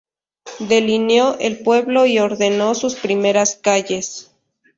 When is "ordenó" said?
2.17-2.73